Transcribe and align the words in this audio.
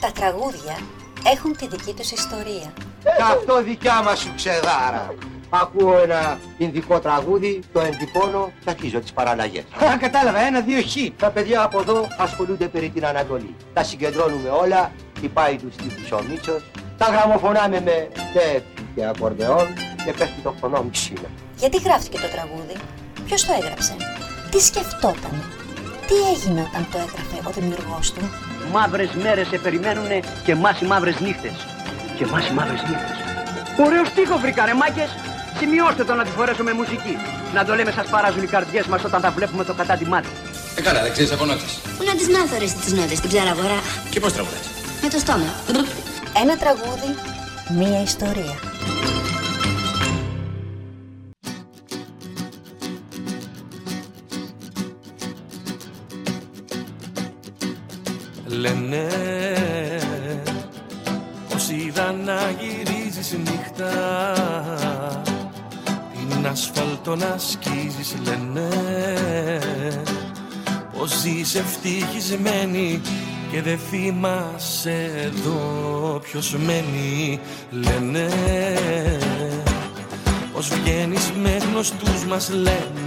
Τα 0.00 0.12
τραγούδια 0.12 0.78
έχουν 1.32 1.56
τη 1.56 1.68
δική 1.68 1.92
τους 1.92 2.10
ιστορία. 2.10 2.72
Αυτό 3.32 3.62
δικιά 3.62 4.02
μας 4.02 4.18
σου 4.18 4.32
ξεδάρα. 4.36 5.14
Ακούω 5.50 5.98
ένα 6.02 6.38
ινδικό 6.58 6.98
τραγούδι, 6.98 7.60
το 7.72 7.80
εντυπώνω 7.80 8.52
και 8.64 8.70
αρχίζω 8.70 9.00
τις 9.00 9.12
παραλλαγές. 9.12 9.62
Α, 9.62 9.96
κατάλαβα, 9.96 10.38
ένα-δύο 10.38 10.82
χ. 10.82 10.94
Τα 11.16 11.30
παιδιά 11.30 11.62
από 11.62 11.80
εδώ 11.80 12.08
ασχολούνται 12.18 12.68
περί 12.68 12.88
την 12.88 13.06
Ανατολή. 13.06 13.54
Τα 13.72 13.82
συγκεντρώνουμε 13.82 14.48
όλα, 14.48 14.92
χτυπάει 15.16 15.56
τους 15.56 15.76
τύπους 15.76 16.12
ο 16.12 16.22
Μίτσος, 16.28 16.62
τα 16.98 17.06
γραμμοφωνάμε 17.06 17.80
με 17.80 18.08
τεφ 18.32 18.62
και 18.94 19.06
ακορδεόν 19.06 19.66
και 20.04 20.12
πέφτει 20.12 20.40
το 20.42 20.54
φωνό 20.60 20.82
μισήνα. 20.82 21.28
Γιατί 21.56 21.76
γράφτηκε 21.76 22.18
το 22.18 22.28
τραγούδι, 22.28 22.76
ποιος 23.26 23.44
το 23.44 23.52
έγραψε, 23.60 23.96
τι 24.50 24.60
σκεφτόταν, 24.60 25.42
τι 26.08 26.16
έγινε 26.34 26.60
όταν 26.68 26.86
το 26.92 26.98
έγραφε 27.04 27.38
ο 27.48 27.50
δημιουργός 27.58 28.12
του; 28.12 28.24
Μαύρες 28.72 29.10
μέρες 29.22 29.46
σε 29.48 29.58
περιμένουνε 29.58 30.20
και 30.44 30.52
εμάς 30.52 30.80
οι 30.80 30.84
μαύρες 30.84 31.20
νύχτες. 31.20 31.56
Και 32.16 32.24
εμάς 32.24 32.48
οι 32.48 32.52
μαύρες 32.52 32.82
νύχτες. 32.88 33.16
Ωραίο 33.86 34.04
στίχο 34.04 34.38
βρήκα 34.38 34.64
ρε 34.64 34.74
μάκες. 34.74 35.10
Σημειώστε 35.58 36.04
το 36.04 36.14
να 36.14 36.24
τη 36.24 36.30
φορέσω 36.30 36.62
με 36.62 36.72
μουσική. 36.72 37.16
Να 37.54 37.64
το 37.64 37.74
λέμε 37.74 37.90
σας 37.90 38.06
παράζουν 38.06 38.42
οι 38.42 38.46
καρδιές 38.46 38.86
μας 38.86 39.04
όταν 39.04 39.20
τα 39.20 39.30
βλέπουμε 39.30 39.64
το 39.64 39.74
κατάντημά 39.74 40.20
του. 40.20 40.28
Ε, 40.76 40.80
καλά, 40.80 41.02
δεν 41.02 41.12
ξέρεις 41.12 41.32
από 41.32 41.44
νότες. 41.44 41.72
Πού 41.98 42.04
να 42.04 42.14
τις 42.14 42.28
μάθω 42.28 42.56
ρε 42.58 42.68
τις 42.84 42.92
νότες, 42.92 43.20
την 43.20 43.30
ψαραγορά. 43.30 43.78
Και 44.10 44.20
πώς 44.20 44.32
τραγουδάς; 44.32 44.66
Με 45.02 45.08
το 45.08 45.18
στόμα. 45.18 45.50
Ένα 46.42 46.56
τραγούδι, 46.56 47.10
μία 47.78 48.02
ιστορία. 48.02 48.56
Λένε. 58.60 59.06
Πως 61.48 61.68
είδα 61.68 62.12
να 62.12 62.50
γυρίζεις 62.60 63.36
νύχτα 63.38 63.92
Την 66.12 66.46
ασφαλτό 66.46 67.16
να 67.16 67.38
σκίζεις 67.38 68.14
λένε. 68.24 68.68
Πως 70.98 71.20
ζεις 71.20 71.54
ευτυχισμένη 71.54 73.00
και 73.50 73.62
δεν 73.62 73.78
θυμάσαι 73.90 75.10
εδώ 75.16 76.20
ποιος 76.22 76.56
μένει 76.56 77.40
Λένε. 77.70 78.28
Πως 80.52 80.68
βγαίνεις 80.68 81.32
με 81.42 81.56
γνωστούς 81.70 82.24
μας 82.24 82.50
λένε 82.50 83.01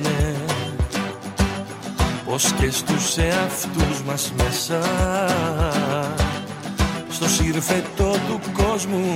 πως 2.35 2.51
και 2.59 2.71
στους 2.71 3.17
εαυτούς 3.17 4.01
μας 4.07 4.33
μέσα. 4.37 4.79
Στο 7.09 7.29
σύρφετο 7.29 8.11
του 8.27 8.39
κόσμου 8.53 9.15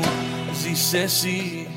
ζεις 0.62 0.94
εσύ. 0.94 1.68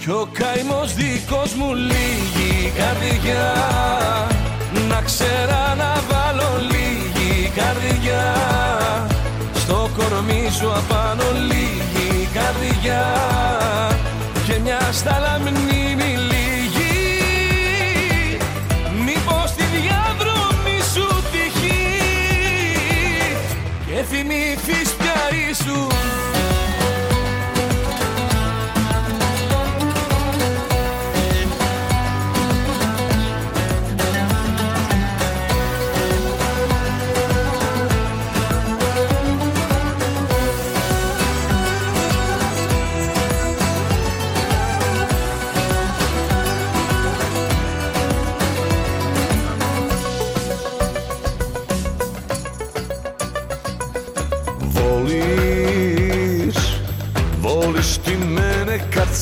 Κι 0.00 0.10
ο 0.10 0.28
καημός 0.32 0.94
δικός 0.94 1.54
μου 1.54 1.74
λίγη 1.74 2.72
καρδιά. 2.76 3.54
Να 4.88 5.02
ξέρα 5.02 5.74
να 5.76 5.94
βάλω 6.08 6.50
λίγη 6.70 7.48
καρδιά. 7.48 8.34
Στο 9.54 9.90
κορμί 9.96 10.48
σου 10.50 10.72
απάνω 10.72 11.24
λίγη 11.50 12.28
καρδιά. 12.34 13.04
Και 14.46 14.58
μια 14.62 14.80
στάλα 14.92 15.40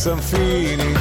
sam 0.04 0.20
fini. 0.20 0.94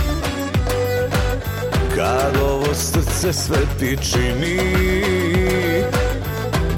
Kad 1.96 2.42
ovo 2.44 2.74
srce 2.74 3.34
sve 3.34 3.58
ti 3.80 3.98
čini 4.12 4.60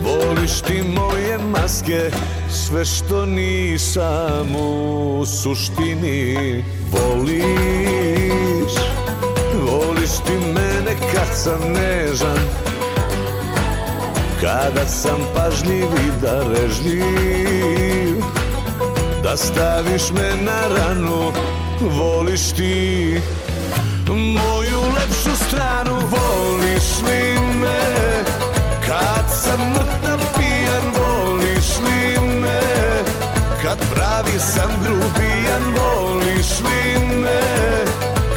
Voliš 0.04 0.62
ti 0.62 0.84
moje 0.84 1.38
maske, 1.38 2.12
sve 2.50 2.86
što 2.86 3.26
nisam 3.26 4.56
u 4.56 5.24
suštini 5.26 6.64
Voliš, 6.92 8.74
voliš 9.62 10.12
ti 10.26 10.34
mene 10.46 10.96
kad 11.14 11.38
sam 11.38 11.74
nežan 11.74 12.40
kada 14.42 14.86
sam 14.86 15.20
pažljiv 15.36 15.86
i 15.86 16.22
darežljiv 16.22 18.16
Da 19.24 19.38
staviš 19.38 20.12
me 20.12 20.44
na 20.44 20.68
ranu 20.78 21.32
Voliš 21.82 22.52
ti 22.52 23.22
Moju 24.08 24.82
lepšu 24.96 25.36
stranu 25.48 25.94
Voliš 25.94 27.02
li 27.08 27.40
me? 27.60 28.24
Kad 28.88 29.26
sam 29.44 29.60
mrtav 29.70 30.20
pijan 30.38 30.86
Voliš 30.98 31.78
li 31.86 32.28
me? 32.42 32.62
Kad 33.64 33.78
pravi 33.94 34.40
sam 34.40 34.70
grubijan 34.84 35.64
Voliš 35.78 36.60
li 36.60 37.06
me? 37.16 37.42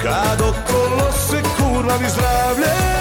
Kad 0.03 0.41
okolo 0.41 1.12
se 1.12 1.43
kurvavi 1.59 2.09
zdravlje 2.09 2.97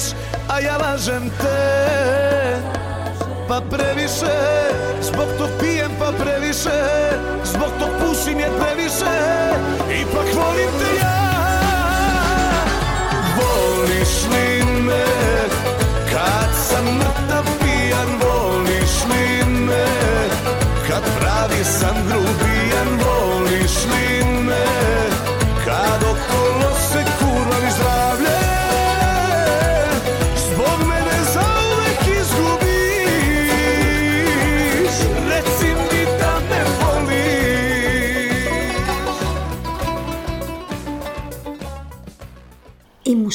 veruješ 0.00 0.14
A 0.48 0.60
ja 0.60 0.76
lažem 0.76 1.30
te. 1.38 2.60
Pa 3.48 3.60
previše 3.60 4.36
Zbog 5.00 5.28
tog 5.38 5.50
pijem 5.60 5.90
pa 5.98 6.12
previše 6.12 6.80
Zbog 7.44 7.70
tog 7.78 7.90
pušim 8.00 8.40
je 8.40 8.48
previše. 8.58 9.14
Ipak 9.90 10.26
volim 10.34 10.70
te 10.78 10.89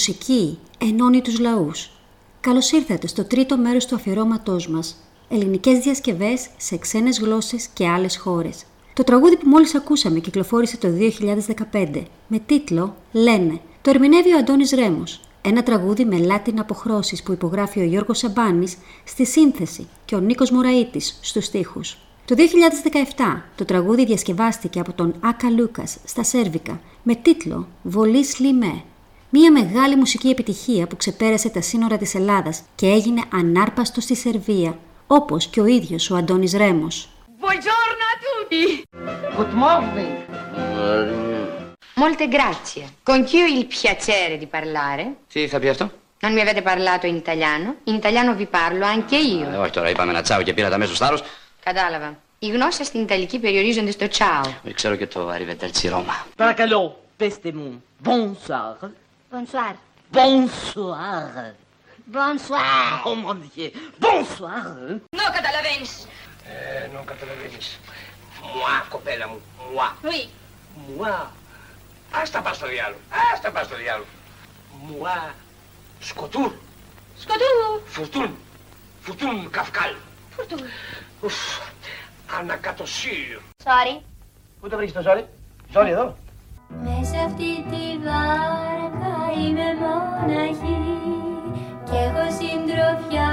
μουσική 0.08 0.58
ενώνει 0.78 1.22
τους 1.22 1.40
λαούς. 1.40 1.92
Καλώς 2.40 2.72
ήρθατε 2.72 3.08
στο 3.08 3.24
τρίτο 3.24 3.58
μέρος 3.58 3.86
του 3.86 3.96
αφιερώματός 3.96 4.68
μας. 4.68 4.96
Ελληνικές 5.30 5.80
διασκευές 5.80 6.48
σε 6.58 6.78
ξένες 6.78 7.20
γλώσσες 7.20 7.68
και 7.74 7.88
άλλες 7.88 8.18
χώρες. 8.18 8.64
Το 8.94 9.04
τραγούδι 9.04 9.38
που 9.38 9.48
μόλις 9.48 9.76
ακούσαμε 9.76 10.20
κυκλοφόρησε 10.20 10.78
το 10.78 10.88
2015 10.88 12.04
με 12.28 12.40
τίτλο 12.46 12.96
«Λένε». 13.12 13.60
Το 13.82 13.90
ερμηνεύει 13.90 14.34
ο 14.34 14.38
Αντώνης 14.38 14.72
Ρέμος. 14.72 15.20
Ένα 15.42 15.64
τραγούδι 15.64 16.06
με 16.06 16.18
λάτιν 16.18 16.60
αποχρώσεις 16.60 17.24
που 17.24 17.32
υπογράφει 17.32 17.80
ο 17.80 17.84
Γιώργος 17.84 18.18
Σαμπάνης 18.18 18.78
στη 19.04 19.26
σύνθεση 19.26 19.88
και 20.06 20.16
ο 20.16 20.20
Νίκος 20.20 20.52
Μωραΐτης 20.52 21.20
στους 21.22 21.46
στίχους. 21.46 21.98
Το 22.26 22.36
2017 22.36 23.42
το 23.56 23.66
τραγούδι 23.66 24.06
διασκευάστηκε 24.06 24.80
από 24.80 24.94
τον 24.94 25.16
Άκα 25.20 25.50
Λούκας 25.50 25.98
στα 26.06 26.24
Σέρβικα 26.24 26.82
με 27.04 27.16
τίτλο 27.16 27.68
«Βολής 27.84 28.40
Λιμέ». 28.40 28.84
Μία 29.30 29.52
μεγάλη 29.52 29.96
μουσική 29.96 30.30
επιτυχία 30.30 30.88
που 30.88 30.96
ξεπέρασε 30.98 31.50
τα 31.50 31.62
σύνορα 31.62 31.98
της 31.98 32.16
Ελλάδας 32.16 32.62
και 32.76 32.86
έγινε 32.88 33.22
ανάρπαστο 33.34 34.02
στη 34.02 34.16
Σερβία, 34.16 34.78
όπως 35.08 35.48
και 35.48 35.62
ο 35.62 35.66
ίδιος 35.66 36.10
ο 36.10 36.16
Αντώνης 36.16 36.54
Ρέμος. 36.54 37.10
Buongiorno 37.42 38.06
a 38.14 38.16
tutti! 38.26 38.64
Good 39.38 39.54
morning. 39.64 40.16
Molte 41.96 42.28
grazie. 42.38 42.84
Con 43.10 43.24
chi 43.28 43.38
ho 43.42 43.46
il 43.60 43.66
piacere 43.66 44.38
di 44.38 44.48
parlare? 44.48 45.04
Τι 45.34 45.48
θα 45.48 45.60
πει 45.60 45.70
αυτό. 45.70 45.92
Non 46.26 46.34
mi 46.34 46.42
avete 46.42 46.62
parlato 46.62 47.06
in 47.08 47.16
italiano? 47.16 47.76
In 47.84 47.94
italiano 47.96 48.36
vi 48.36 48.46
parlo 48.46 48.86
anche 48.86 49.16
io. 49.16 49.54
Ε, 49.54 49.58
όχι 49.58 49.72
τώρα, 49.72 49.90
είπαμε 49.90 50.12
ένα 50.12 50.22
τσάο 50.22 50.42
και 50.42 50.54
πήρα 50.54 50.70
τα 50.70 50.78
μέσα 50.78 50.96
στο 50.96 51.06
θάρρος. 51.06 51.24
Κατάλαβα. 51.64 52.18
Οι 52.40 52.48
γνώσεις 52.48 52.88
στην 52.88 53.02
Ιταλική 53.02 53.40
περιορίζονται 53.40 53.92
στο 53.92 54.08
τσάο. 54.08 54.42
Ε, 54.64 54.72
Ξέρω 54.74 54.96
και 54.96 55.08
το 55.08 55.30
Arrivederci 55.32 55.90
Ρώμα. 55.90 56.26
Παρακαλώ, 56.36 57.00
πέστε 57.18 57.52
μου. 57.52 57.84
Bonsoir. 58.06 58.90
Bonsoir. 59.36 59.76
Bonsoir. 60.14 61.52
Bonsoir. 62.08 63.02
Oh 63.04 63.16
mon 63.16 63.36
dieu. 63.54 63.70
Bonsoir. 64.00 64.64
Nunca 65.12 65.40
te 65.44 65.52
la 65.52 65.62
vens. 65.62 66.08
Eh, 66.48 66.88
nunca 66.94 67.14
te 67.16 67.26
la 67.26 67.34
vens. 67.34 67.78
Moi, 68.42 68.80
copela, 68.90 69.28
moi. 69.28 69.90
Oui. 70.06 70.30
Moi. 70.88 71.12
Hasta 72.14 72.42
para 72.42 72.56
estudiarlo. 72.56 72.98
Hasta 73.12 73.52
para 73.52 73.64
estudiarlo. 73.64 74.06
Moi. 74.88 75.12
Scotur. 76.02 76.54
Scotur. 77.20 77.84
Furtun. 77.88 78.38
Furtun 79.02 79.50
Kafkal. 79.50 79.96
Furtun. 80.38 80.64
Uf. 81.22 81.60
Ανακατοσύριο. 82.40 83.42
Sorry. 83.64 84.02
Πού 84.62 84.70
το 84.70 84.78
sorry. 85.04 85.24
Sorry 85.74 85.88
εδώ. 85.88 86.16
Μέσα 86.70 87.18
αυτή 87.26 87.52
τη 87.70 87.86
βάρκα 88.06 89.16
είμαι 89.40 89.70
μοναχή. 89.82 90.84
Κι 91.84 91.98
έχω 92.06 92.26
συντροφιά 92.38 93.32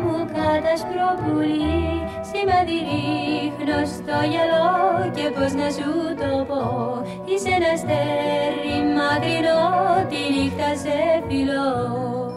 μου 0.00 0.16
κατά 0.36 0.74
σπροπουλί 0.82 1.86
Σημάδι 2.28 2.78
ρίχνω 2.88 3.78
στο 3.94 4.16
γυαλό 4.30 5.10
και 5.16 5.30
πως 5.34 5.52
να 5.60 5.68
σου 5.76 5.90
το 6.20 6.44
πω. 6.48 6.62
Είσαι 7.24 7.48
ένα 7.48 7.70
αστέρι 7.76 8.76
μακρινό 8.96 9.64
τη 10.10 10.20
νύχτα 10.34 10.70
σε 10.82 10.96
φιλώ 11.28 12.35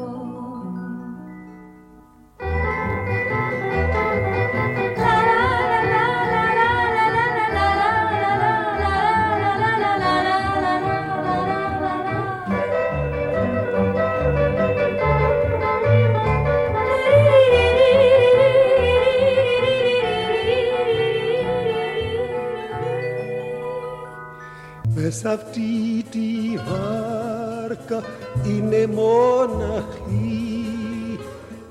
Μες 25.10 25.26
αυτή 25.26 26.04
τη 26.12 26.28
βάρκα 26.68 28.04
είναι 28.48 28.88
μοναχή 28.88 30.56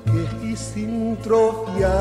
και 0.05 0.21
η 0.47 0.55
συντροφιά 0.55 2.01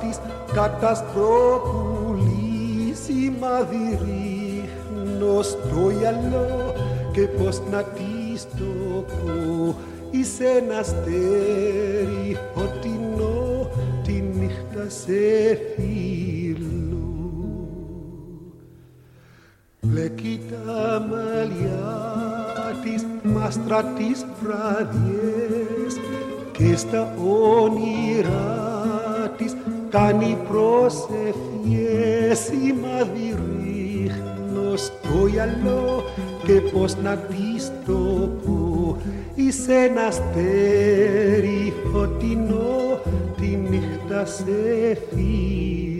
της 0.00 0.20
καταστροπούλη 0.52 2.94
σημάδι 3.04 3.84
ρίχνω 3.90 5.42
στο 5.42 5.90
γυαλό 5.98 6.74
και 7.12 7.20
πως 7.20 7.60
να 7.70 7.82
της 7.82 8.46
το 8.58 9.00
πω. 9.00 9.74
Είσαι 10.10 10.44
ένα 10.44 10.78
αστέρι 10.78 12.38
φωτεινό 12.54 13.70
τη 14.04 14.12
νύχτα 14.12 14.88
σε 14.88 15.58
φίλο 15.74 16.79
Βλέκει 20.00 20.40
τα 20.50 21.06
μαλλιά 21.10 21.98
της 22.82 23.06
μάστρα 23.22 23.84
τις 23.84 24.26
βραδιές 24.42 25.94
και 26.52 26.76
στα 26.76 27.14
όνειρά 27.60 29.32
της 29.36 29.56
κάνει 29.90 30.36
προσευχές. 30.48 32.38
Σημάδι 32.38 33.36
ρίχνω 33.62 34.76
στο 34.76 35.26
γυαλό 35.26 36.04
και 36.44 36.60
πως 36.60 36.96
να 37.02 37.16
της 37.16 37.72
το 37.86 38.30
πω. 38.44 38.96
Είσαι 39.34 39.74
ένα 39.74 40.02
αστέρι 40.02 41.72
φωτεινό 41.92 43.00
τη 43.40 43.46
νύχτα 43.46 44.26
σε 44.26 44.98
φίλο 45.10 45.99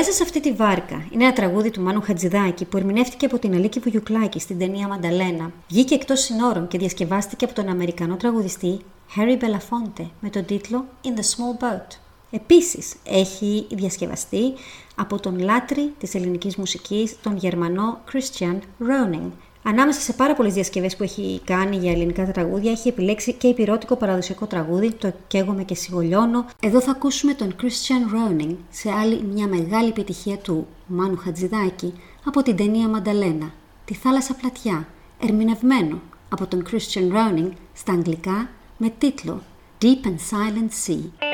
Μέσα 0.00 0.12
σε 0.12 0.22
αυτή 0.22 0.40
τη 0.40 0.52
βάρκα 0.52 1.06
είναι 1.10 1.24
ένα 1.24 1.32
τραγούδι 1.32 1.70
του 1.70 1.80
Μάνου 1.80 2.00
Χατζηδάκη 2.00 2.64
που 2.64 2.76
ερμηνεύτηκε 2.76 3.26
από 3.26 3.38
την 3.38 3.54
Αλίκη 3.54 3.80
Βουγιουκλάκη 3.80 4.40
στην 4.40 4.58
ταινία 4.58 4.88
Μανταλένα. 4.88 5.52
Βγήκε 5.68 5.94
εκτός 5.94 6.20
συνόρων 6.20 6.68
και 6.68 6.78
διασκευάστηκε 6.78 7.44
από 7.44 7.54
τον 7.54 7.68
Αμερικανό 7.68 8.16
τραγουδιστή 8.16 8.80
Harry 9.16 9.42
Belafonte 9.42 10.06
με 10.20 10.30
τον 10.30 10.44
τίτλο 10.44 10.84
In 11.04 11.08
the 11.08 11.22
Small 11.22 11.64
Boat. 11.64 11.98
Επίσης 12.30 12.94
έχει 13.04 13.66
διασκευαστεί 13.70 14.52
από 14.94 15.20
τον 15.20 15.38
λάτρη 15.38 15.92
της 15.98 16.14
ελληνικής 16.14 16.56
μουσικής, 16.56 17.16
τον 17.22 17.36
Γερμανό 17.36 18.00
Christian 18.12 18.58
Roning. 18.80 19.30
Ανάμεσα 19.62 20.00
σε 20.00 20.12
πάρα 20.12 20.34
πολλές 20.34 20.54
διασκευές 20.54 20.96
που 20.96 21.02
έχει 21.02 21.40
κάνει 21.44 21.76
για 21.76 21.90
ελληνικά 21.90 22.26
τραγούδια, 22.26 22.70
έχει 22.70 22.88
επιλέξει 22.88 23.32
και 23.32 23.46
υπηρώτικο 23.46 23.96
παραδοσιακό 23.96 24.46
τραγούδι, 24.46 24.92
το 24.92 25.12
«Καίγομαι 25.26 25.62
και 25.62 25.74
σιγολιώνω». 25.74 26.46
Εδώ 26.62 26.80
θα 26.80 26.90
ακούσουμε 26.90 27.34
τον 27.34 27.54
Christian 27.62 28.14
Roning 28.14 28.56
σε 28.70 28.90
άλλη 28.90 29.22
μια 29.22 29.46
μεγάλη 29.46 29.88
επιτυχία 29.88 30.36
του 30.36 30.66
Μάνου 30.86 31.16
Χατζηδάκη 31.16 31.94
από 32.24 32.42
την 32.42 32.56
ταινία 32.56 32.88
Μανταλένα, 32.88 33.52
«Τη 33.84 33.94
θάλασσα 33.94 34.34
πλατιά», 34.34 34.88
ερμηνευμένο 35.22 36.00
από 36.28 36.46
τον 36.46 36.64
Christian 36.70 37.12
Roning 37.12 37.50
στα 37.72 37.92
αγγλικά 37.92 38.48
με 38.76 38.92
τίτλο 38.98 39.42
«Deep 39.82 40.06
and 40.06 40.18
Silent 40.30 40.70
Sea». 40.86 41.29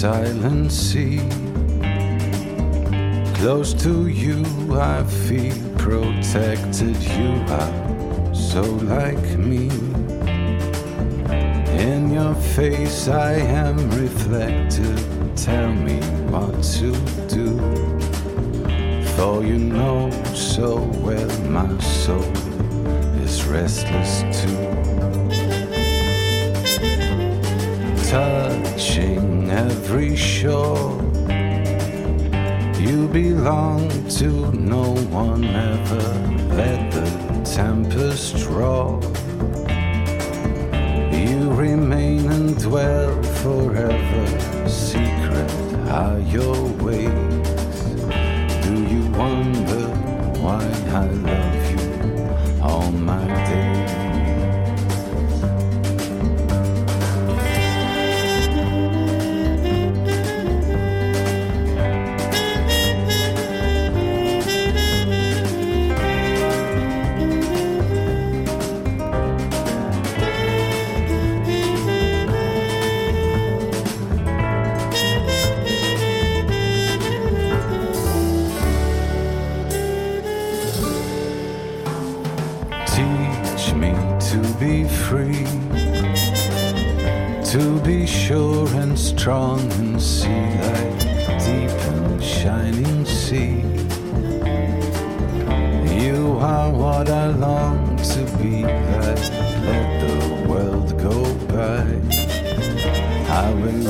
Silent 0.00 0.70
sea. 0.70 1.18
Close 3.34 3.74
to 3.74 4.06
you, 4.06 4.44
I 4.78 5.02
feel 5.02 5.56
protected. 5.76 6.96
You 7.02 7.32
are 7.48 8.32
so 8.32 8.62
like 8.62 9.36
me. 9.36 9.68
In 11.82 12.12
your 12.12 12.36
face, 12.54 13.08
I 13.08 13.32
am 13.32 13.76
reflected. 13.90 14.96
Tell 15.36 15.72
me 15.72 15.98
what 16.30 16.62
to 16.78 16.92
do. 17.26 17.58
For 19.16 19.42
you 19.42 19.58
know 19.58 20.12
so 20.32 20.76
well 21.02 21.40
my 21.50 21.76
soul 21.80 22.22
is 23.24 23.44
restless 23.46 24.22
too. 24.42 24.67
Touching 28.10 29.50
every 29.50 30.16
shore. 30.16 30.96
You 32.80 33.06
belong 33.08 33.90
to 34.18 34.50
no 34.52 34.94
one 35.10 35.44
ever. 35.44 36.08
Let 36.56 36.90
the 36.90 37.06
tempest 37.44 38.46
roar. 38.46 38.98
You 41.12 41.52
remain 41.52 41.97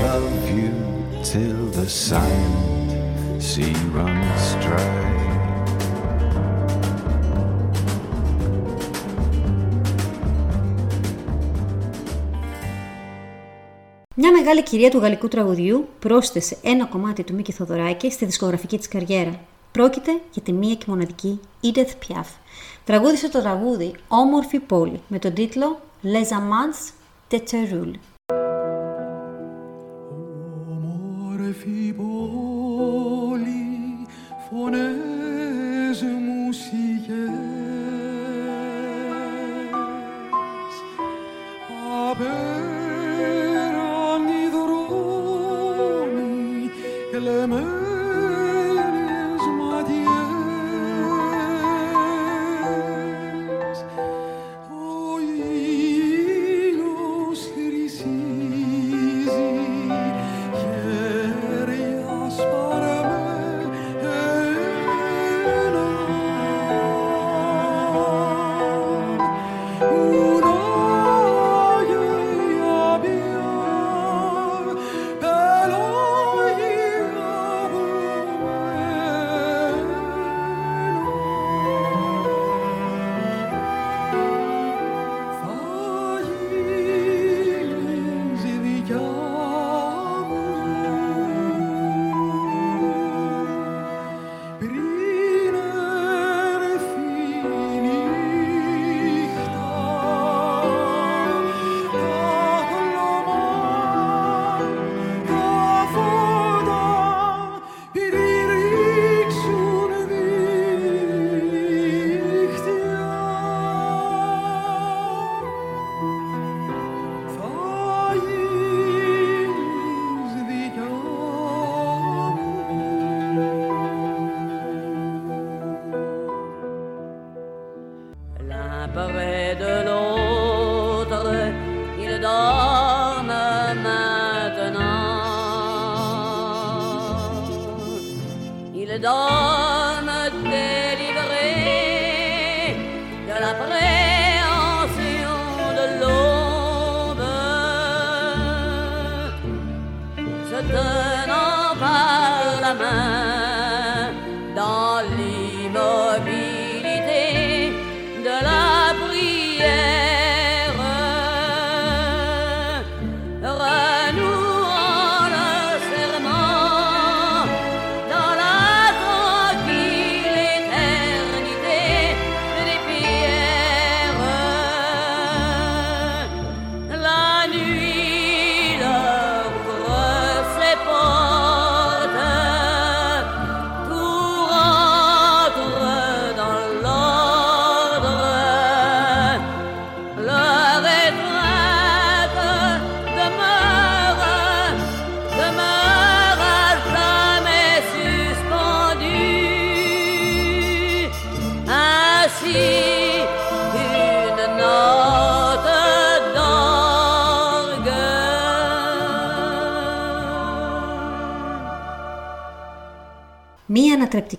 love 0.06 0.50
you 0.58 0.72
till 1.32 1.60
the 1.78 1.88
silent 1.88 2.90
sea 3.48 3.74
runs 3.96 4.44
dry. 4.64 5.08
Μια 14.14 14.32
μεγάλη 14.32 14.62
κυρία 14.62 14.90
του 14.90 14.98
γαλλικού 14.98 15.28
τραγουδιού 15.28 15.88
πρόσθεσε 15.98 16.56
ένα 16.62 16.86
κομμάτι 16.86 17.24
του 17.24 17.34
Μίκη 17.34 17.52
Θοδωράκη 17.52 18.10
στη 18.10 18.24
δισκογραφική 18.24 18.78
της 18.78 18.88
καριέρα. 18.88 19.40
Πρόκειται 19.72 20.20
για 20.32 20.42
τη 20.42 20.52
μία 20.52 20.74
και 20.74 20.84
μοναδική 20.88 21.40
Edith 21.62 21.78
Piaf. 21.78 22.26
Τραγούδισε 22.84 23.28
το 23.28 23.40
τραγούδι 23.40 23.94
«Όμορφη 24.08 24.58
πόλη» 24.58 25.00
με 25.08 25.18
τον 25.18 25.34
τίτλο 25.34 25.80
«Les 26.02 26.28
Amants 26.28 26.92
de 27.30 27.38
Terroul». 27.50 28.17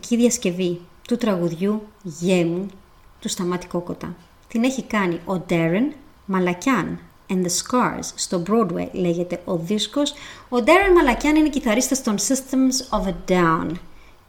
Ανατρεπτική 0.10 0.16
διασκευή 0.16 0.82
του 1.08 1.18
τραγουδιού 1.18 1.82
«Γέ 2.04 2.46
μου» 2.46 2.68
του 3.20 3.30
Σταμάτη 3.30 3.68
Κόκοτα. 3.68 4.16
Την 4.48 4.64
έχει 4.64 4.84
κάνει 4.84 5.20
ο 5.26 5.44
Darren 5.50 5.94
Μαλακιάν 6.26 7.00
and 7.30 7.44
the 7.44 7.50
Scars 7.62 8.06
στο 8.16 8.44
Broadway 8.48 8.88
λέγεται 8.92 9.42
ο 9.46 9.58
δίσκος. 9.58 10.12
Ο 10.50 10.58
Darren 10.58 10.94
Μαλακιάν 10.96 11.36
είναι 11.36 11.50
κιθαρίστας 11.50 12.04
των 12.04 12.16
Systems 12.18 13.00
of 13.00 13.08
a 13.08 13.14
Down 13.32 13.72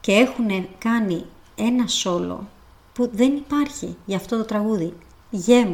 και 0.01 0.13
έχουν 0.13 0.69
κάνει 0.79 1.25
ένα 1.55 1.87
σόλο 1.87 2.49
που 2.93 3.11
δεν 3.13 3.37
υπάρχει 3.37 3.97
για 4.05 4.17
αυτό 4.17 4.37
το 4.37 4.45
τραγούδι. 4.45 4.93
«Γέ 5.31 5.67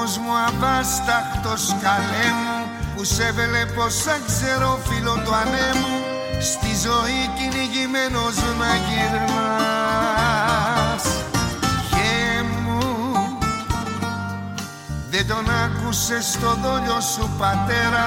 ο 0.00 0.02
πόνος 0.02 0.18
μου 0.18 0.32
αβάσταχτος 0.48 1.76
καλέ 1.82 2.28
μου 2.40 2.58
Που 2.96 3.04
σε 3.04 3.32
βλέπω 3.32 3.88
σαν 3.88 4.20
ξέρω 4.26 4.78
φίλο 4.88 5.14
του 5.24 5.34
ανέμου. 5.34 5.96
Στη 6.40 6.70
ζωή 6.86 7.30
κυνηγημένος 7.36 8.36
να 8.58 8.70
γυρνάς. 8.86 9.14
Γε 11.90 12.42
μου 12.42 12.80
Δεν 15.10 15.26
τον 15.26 15.46
άκουσες 15.64 16.26
στο 16.26 16.54
δόλιο 16.62 17.00
σου 17.00 17.30
πατέρα. 17.38 18.06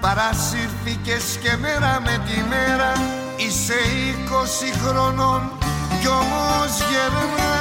Παρασύρθηκες 0.00 1.38
και 1.42 1.56
μέρα 1.56 2.00
με 2.04 2.22
τη 2.26 2.38
μέρα. 2.48 2.92
Είσαι 3.36 3.78
είκοσι 3.98 4.72
χρονών 4.82 5.52
κι 6.00 6.08
όμως 6.08 6.72
γερνάς 6.90 7.53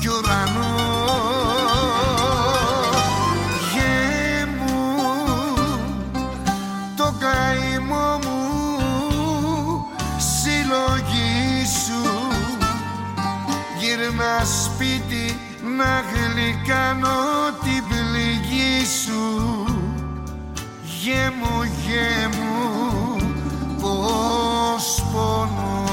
κι 0.00 0.08
ουρανό. 0.08 0.74
Γε 3.72 4.46
μου 4.46 4.78
το 6.96 7.14
καημό 7.18 8.18
μου 8.22 8.40
συλλογή 10.18 11.66
σου. 11.84 12.02
Γύρνα 13.78 14.44
σπίτι 14.44 15.26
να 15.76 15.92
γλυκάνω 16.10 17.18
την 17.62 17.82
πληγή 17.88 18.86
σου 19.04 19.39
Γε 21.02 21.30
μου, 21.38 21.62
γε 21.62 22.28
μου, 22.36 23.16
πως 23.80 25.04
πονώ 25.12 25.89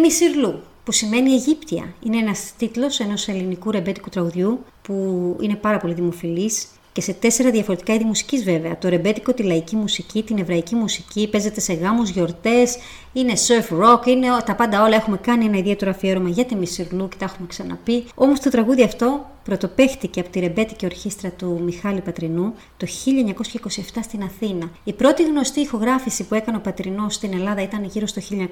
Η 0.00 0.02
Μισιρλού, 0.02 0.60
που 0.84 0.92
σημαίνει 0.92 1.32
Αιγύπτια, 1.32 1.94
είναι 2.02 2.16
ένας 2.16 2.52
τίτλος 2.58 3.00
ενός 3.00 3.28
ελληνικού 3.28 3.70
ρεμπέτικου 3.70 4.08
τραγουδιού 4.08 4.64
που 4.82 4.94
είναι 5.40 5.54
πάρα 5.54 5.78
πολύ 5.78 5.94
δημοφιλής 5.94 6.66
και 6.92 7.00
σε 7.00 7.12
τέσσερα 7.12 7.50
διαφορετικά 7.50 7.94
είδη 7.94 8.04
μουσικής 8.04 8.44
βέβαια. 8.44 8.78
Το 8.78 8.88
ρεμπέτικο, 8.88 9.32
τη 9.32 9.42
λαϊκή 9.42 9.76
μουσική, 9.76 10.22
την 10.22 10.38
εβραϊκή 10.38 10.74
μουσική, 10.74 11.28
παίζεται 11.28 11.60
σε 11.60 11.72
γάμους, 11.72 12.10
γιορτές, 12.10 12.76
είναι 13.12 13.32
surf 13.46 13.82
rock, 13.82 14.06
είναι 14.06 14.26
τα 14.44 14.54
πάντα 14.54 14.82
όλα. 14.84 14.96
Έχουμε 14.96 15.16
κάνει 15.16 15.44
ένα 15.44 15.58
ιδιαίτερο 15.58 15.90
αφιέρωμα 15.90 16.28
για 16.28 16.44
τη 16.44 16.54
Μισιρλού 16.54 17.08
και 17.08 17.16
τα 17.18 17.24
έχουμε 17.24 17.46
ξαναπεί. 17.48 18.04
Όμως 18.14 18.40
το 18.40 18.50
τραγούδι 18.50 18.82
αυτό 18.82 19.26
πρωτοπαίχτηκε 19.50 20.20
από 20.20 20.28
τη 20.28 20.40
ρεμπέτικη 20.40 20.84
ορχήστρα 20.84 21.30
του 21.30 21.60
Μιχάλη 21.64 22.00
Πατρινού 22.00 22.54
το 22.76 22.86
1927 22.86 24.00
στην 24.02 24.22
Αθήνα. 24.22 24.70
Η 24.84 24.92
πρώτη 24.92 25.22
γνωστή 25.22 25.60
ηχογράφηση 25.60 26.24
που 26.24 26.34
έκανε 26.34 26.56
ο 26.56 26.60
Πατρινός 26.60 27.14
στην 27.14 27.32
Ελλάδα 27.32 27.62
ήταν 27.62 27.84
γύρω 27.84 28.06
στο 28.06 28.20
1930, 28.30 28.46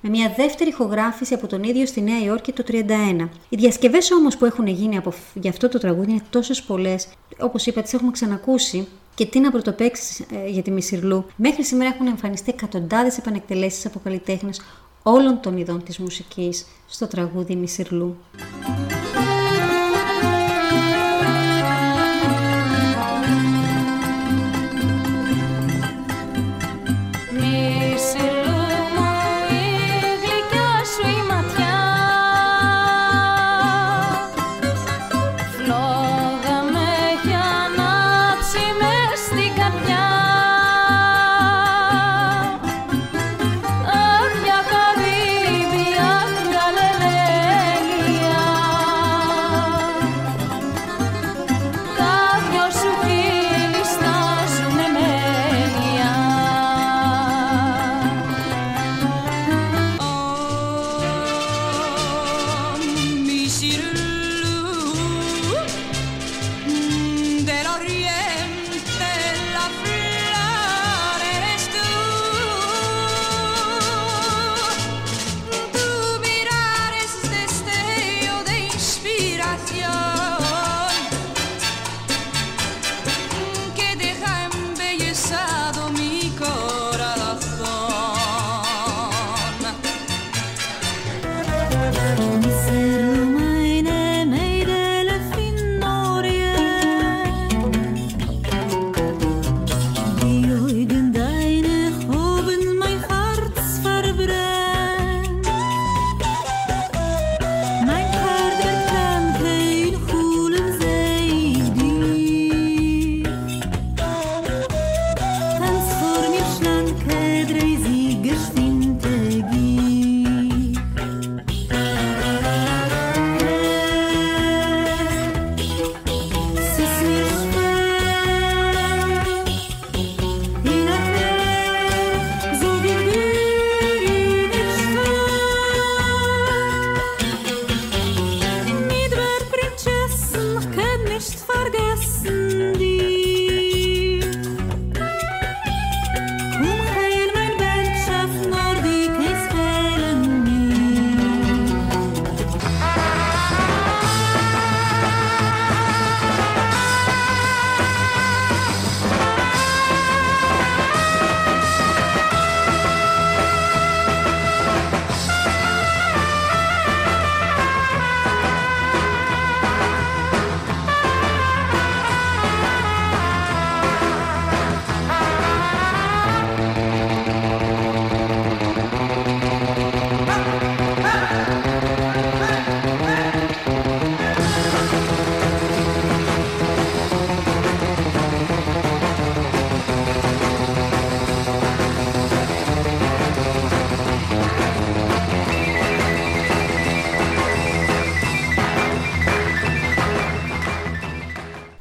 με 0.00 0.08
μια 0.08 0.34
δεύτερη 0.36 0.70
ηχογράφηση 0.70 1.34
από 1.34 1.46
τον 1.46 1.62
ίδιο 1.62 1.86
στη 1.86 2.00
Νέα 2.00 2.20
Υόρκη 2.24 2.52
το 2.52 2.64
1931. 2.66 3.28
Οι 3.48 3.56
διασκευές 3.56 4.10
όμως 4.10 4.36
που 4.36 4.44
έχουν 4.44 4.66
γίνει 4.66 4.96
από, 4.96 5.12
για 5.34 5.50
αυτό 5.50 5.68
το 5.68 5.78
τραγούδι 5.78 6.10
είναι 6.10 6.22
τόσες 6.30 6.62
πολλές, 6.62 7.08
όπως 7.40 7.66
είπα, 7.66 7.82
τις 7.82 7.92
έχουμε 7.92 8.10
ξανακούσει 8.10 8.88
και 9.14 9.26
τι 9.26 9.40
να 9.40 9.50
πρωτοπαίξεις 9.50 10.20
ε, 10.20 10.48
για 10.48 10.62
τη 10.62 10.70
Μισιρλού. 10.70 11.26
Μέχρι 11.36 11.64
σήμερα 11.64 11.90
έχουν 11.94 12.06
εμφανιστεί 12.06 12.50
εκατοντάδες 12.50 13.18
επανεκτελέσεις 13.18 13.86
από 13.86 14.00
καλλιτέχνες 14.04 14.60
όλων 15.02 15.40
των 15.40 15.56
ειδών 15.56 15.82
της 15.82 15.98
μουσικής 15.98 16.66
στο 16.86 17.06
τραγούδι 17.06 17.54
Μισιρλού. 17.54 18.16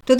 Το 0.08 0.16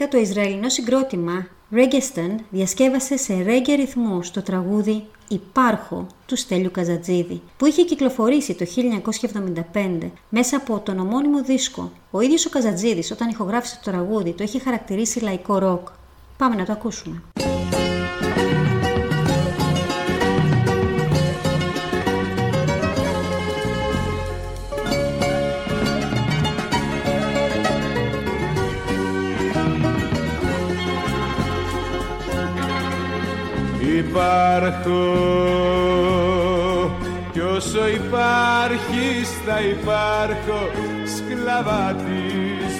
2011 0.00 0.06
το 0.10 0.18
Ισραηλινό 0.18 0.68
συγκρότημα 0.68 1.46
Reggaeton 1.74 2.34
διασκεύασε 2.50 3.16
σε 3.16 3.44
reggae 3.46 3.76
ρυθμούς 3.76 4.30
το 4.30 4.42
τραγούδι 4.42 5.04
«Υπάρχω» 5.28 6.06
του 6.26 6.36
Στέλιου 6.36 6.70
Καζατζίδη, 6.70 7.42
που 7.56 7.66
είχε 7.66 7.84
κυκλοφορήσει 7.84 8.54
το 8.54 8.66
1975 9.72 10.10
μέσα 10.28 10.56
από 10.56 10.80
τον 10.80 10.98
ομώνυμο 10.98 11.42
δίσκο. 11.42 11.92
Ο 12.10 12.20
ίδιος 12.20 12.46
ο 12.46 12.50
Καζατζίδης 12.50 13.10
όταν 13.10 13.28
ηχογράφησε 13.28 13.80
το 13.82 13.90
τραγούδι 13.90 14.32
το 14.32 14.42
είχε 14.44 14.58
χαρακτηρίσει 14.58 15.20
λαϊκό 15.20 15.58
ροκ. 15.58 15.88
Πάμε 16.36 16.54
να 16.54 16.64
το 16.64 16.72
ακούσουμε. 16.72 17.22
Υπάρχω. 34.10 35.04
Κι 37.32 37.40
όσο 37.40 37.88
υπάρχεις 37.88 39.28
θα 39.46 39.60
υπάρχω. 39.60 40.60
Σκλαβά 41.16 41.94
τη 41.94 42.22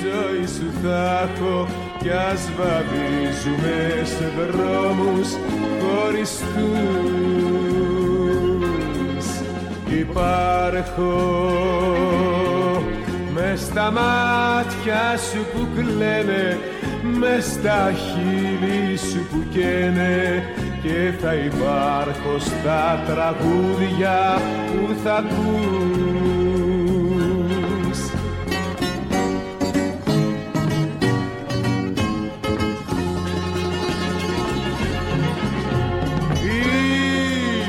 ζωή 0.02 0.46
σου 0.46 0.68
θα 0.82 1.28
έχω. 1.28 1.66
Κι 1.98 2.10
ας 2.10 2.50
βαδίζουμε 2.56 3.78
σε 4.04 4.26
δρόμους 4.36 5.28
χωριστούς. 5.80 6.46
Υπάρχω. 10.00 11.16
Με 13.34 13.56
στα 13.56 13.90
μάτια 13.90 15.16
σου 15.16 15.46
που 15.52 15.68
κλαίνε 15.74 16.58
με 17.02 17.40
στα 17.40 17.92
χείλη 17.92 18.96
σου 18.96 19.26
που 19.30 19.44
καίνε 19.50 20.44
και 20.82 21.12
θα 21.20 21.34
υπάρχω 21.34 22.38
στα 22.38 23.02
τραγούδια 23.06 24.40
που 24.66 24.94
θα 25.04 25.14
ακούς 25.14 25.98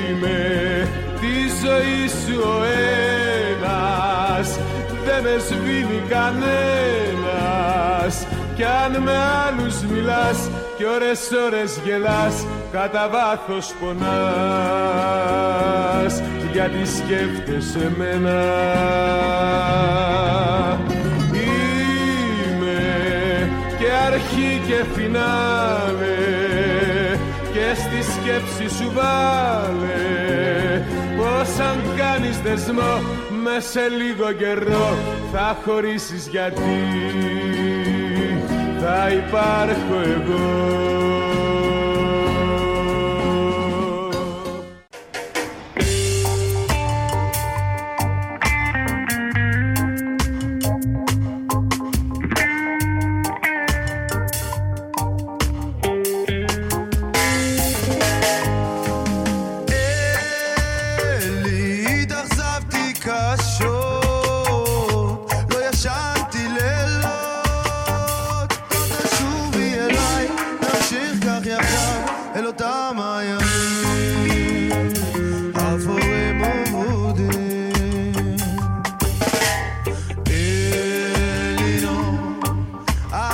Είμαι 0.10 0.88
τη 1.20 1.36
ζωή 1.64 2.08
σου 2.08 2.38
ο 2.42 2.64
ένας 3.54 4.48
δεν 5.06 5.24
με 5.24 5.36
σβήνει 5.40 6.02
κανένας. 6.10 6.56
Κι 8.56 8.64
αν 8.64 9.02
με 9.04 9.16
άλλους 9.18 9.82
μιλάς 9.82 10.50
κι 10.78 10.86
ώρες 10.86 11.32
ώρες 11.46 11.80
γελάς 11.86 12.46
κατά 12.72 13.10
βάθος 13.10 13.74
πονάς 13.80 14.12
γιατί 16.52 16.86
σκέφτεσαι 16.86 17.92
μένα. 17.98 18.42
Είμαι 21.34 22.82
και 23.80 23.92
αρχή 24.08 24.62
και 24.68 24.84
φινάλε 24.94 26.20
και 27.54 27.74
στη 27.76 28.02
σκέψη 28.12 28.68
σου 28.76 28.92
βάλε. 28.94 30.10
Πως 31.18 31.60
αν 31.60 31.78
κάνεις 31.98 32.38
δεσμό 32.42 33.02
με 33.44 33.60
σε 33.60 33.88
λίγο 33.88 34.32
καιρό 34.32 34.98
θα 35.34 35.58
χωρίσεις 35.66 36.28
γιατί. 36.28 36.80
Θα 38.84 39.10
υπάρχω 39.10 39.96
εγώ 40.16 41.21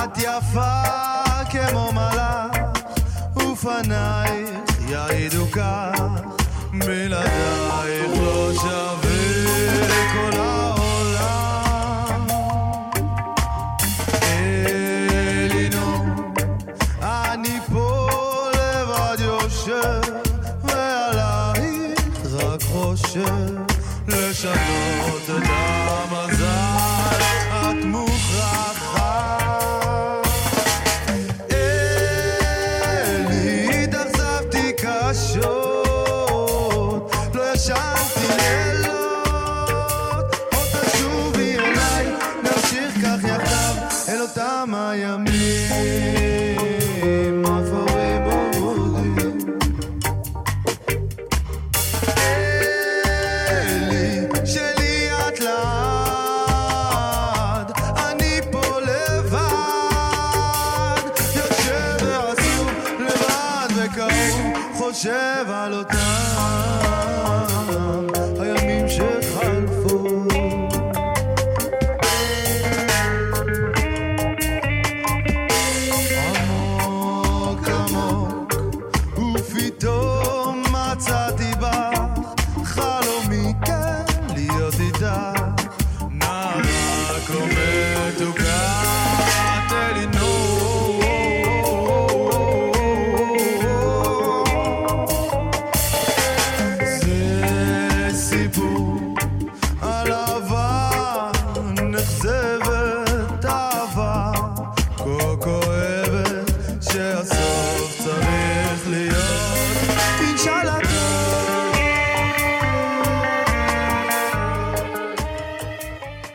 את 0.07 0.17
יפה 0.17 0.83
כמו 1.49 1.91
מלאך, 1.91 2.57
ופנייך 3.35 4.79
יעידו 4.89 5.51
כך. 5.51 5.99
בלעדייך 6.73 8.11
לא 8.21 8.53
שווה 8.53 10.03
כל 10.13 10.39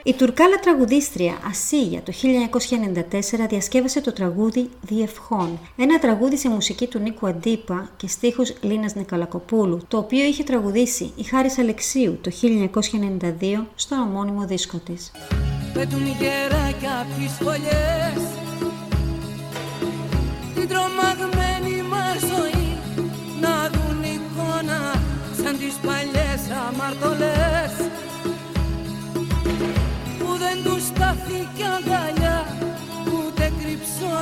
Η 0.05 0.13
τουρκάλα 0.13 0.59
τραγουδίστρια 0.59 1.37
Ασίγια 1.49 2.01
το 2.01 2.13
1994 3.43 3.47
διασκεύασε 3.49 4.01
το 4.01 4.13
τραγούδι 4.13 4.69
«Διευχών», 4.81 5.59
ένα 5.75 5.99
τραγούδι 5.99 6.37
σε 6.37 6.49
μουσική 6.49 6.87
του 6.87 6.99
Νίκου 6.99 7.27
Αντίπα 7.27 7.89
και 7.97 8.07
στίχους 8.07 8.53
Λίνας 8.61 8.95
Νικολακοπούλου, 8.95 9.81
το 9.87 9.97
οποίο 9.97 10.23
είχε 10.25 10.43
τραγουδήσει 10.43 11.11
η 11.15 11.23
Χάρης 11.23 11.57
Αλεξίου 11.57 12.19
το 12.21 12.31
1992 12.31 13.65
στο 13.75 13.95
ομώνυμο 13.95 14.45
δίσκο 14.45 14.77
της. 14.77 15.11
Πετούν 15.73 16.05
γεράκια 16.05 16.99
απ' 16.99 17.19
τις 17.19 17.31
φωλιές 17.31 18.42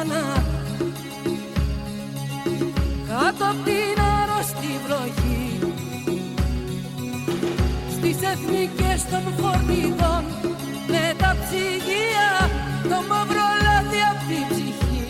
ξανά 0.01 0.43
κάτω 3.07 3.45
απ' 3.45 3.63
την 3.65 4.01
αρρωστή 4.19 4.73
βροχή 4.85 5.59
στις 7.91 8.17
εθνικές 8.31 9.05
των 9.11 9.23
φορτηγών 9.37 10.23
με 10.87 11.13
τα 11.17 11.35
ψυγεία 11.41 12.29
το 12.83 12.97
μαύρο 13.09 13.49
λάδι 13.63 14.01
απ' 14.11 14.23
την 14.27 14.45
ψυχή. 14.49 15.05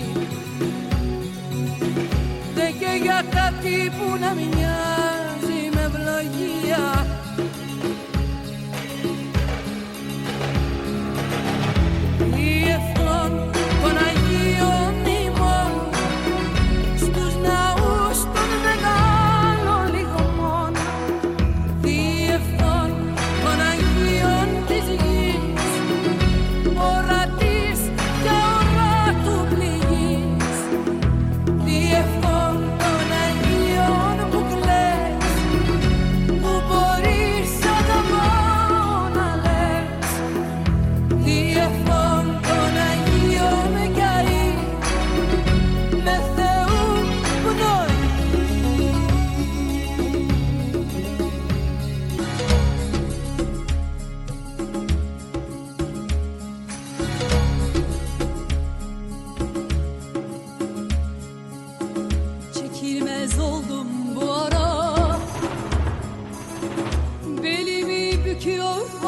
Δεν 2.56 2.72
και 2.80 3.04
για 3.04 3.22
κάτι 3.30 3.92
που 3.98 4.18
να 4.20 4.34
μοιάζει 4.34 5.70
με 5.74 5.82
ευλογία. 5.82 6.61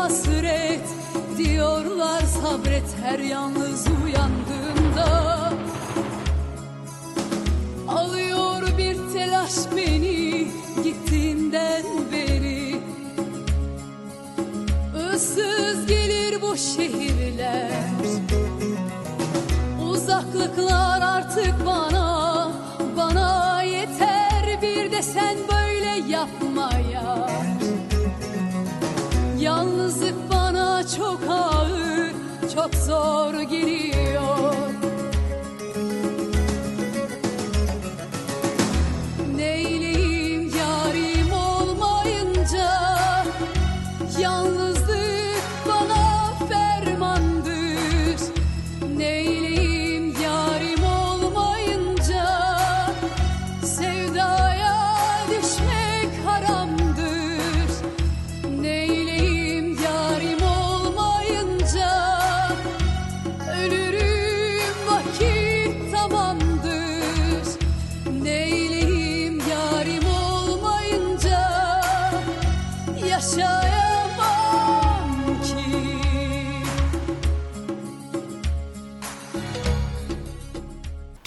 Hasret 0.04 0.88
Diyorlar 1.38 2.22
sabret 2.22 2.84
her 3.04 3.20
yalnız 3.20 3.88
uyandığımda 4.06 5.54
Alıyor 7.88 8.62
bir 8.78 9.14
telaş 9.14 9.52
beni 9.76 10.48
Gittiğinden 10.84 11.84
beri. 12.12 12.82
Issız 15.16 15.88
gelir 15.88 16.42
bu 16.42 16.58
şehirler. 16.58 17.72
Uzaklıklar 19.90 21.02
artık 21.02 21.66
bana, 21.66 22.52
bana 22.98 23.62
yeter. 23.64 24.62
Bir 24.62 24.92
de 24.92 25.02
sen 25.02 25.43
çok 32.56 32.76
zor 32.76 33.42
giriyor 33.42 34.73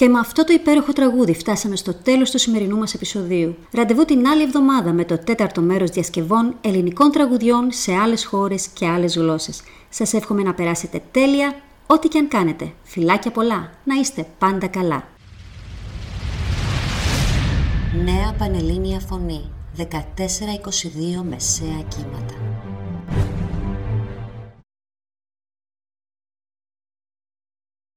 Και 0.06 0.12
με 0.12 0.18
αυτό 0.18 0.44
το 0.44 0.52
υπέροχο 0.52 0.92
τραγούδι 0.92 1.34
φτάσαμε 1.34 1.76
στο 1.76 1.94
τέλος 1.94 2.30
του 2.30 2.38
σημερινού 2.38 2.76
μας 2.76 2.94
επεισοδίου. 2.94 3.56
Ραντεβού 3.72 4.04
την 4.04 4.26
άλλη 4.26 4.42
εβδομάδα 4.42 4.92
με 4.92 5.04
το 5.04 5.18
τέταρτο 5.18 5.60
μέρος 5.60 5.90
διασκευών 5.90 6.56
ελληνικών 6.60 7.10
τραγουδιών 7.10 7.72
σε 7.72 7.94
άλλες 7.94 8.24
χώρες 8.24 8.66
και 8.66 8.86
άλλες 8.86 9.16
γλώσσες. 9.16 9.62
Σας 9.88 10.12
εύχομαι 10.12 10.42
να 10.42 10.54
περάσετε 10.54 11.02
τέλεια, 11.10 11.54
ό,τι 11.86 12.08
και 12.08 12.18
αν 12.18 12.28
κάνετε. 12.28 12.72
Φιλάκια 12.82 13.30
πολλά, 13.30 13.70
να 13.84 13.94
είστε 13.94 14.26
πάντα 14.38 14.66
καλά. 14.66 15.08
Νέα 18.04 18.34
Πανελλήνια 18.38 19.00
Φωνή 19.00 19.50
14-22 19.78 19.84
Μεσαία 21.28 21.82
Κύματα 21.88 22.45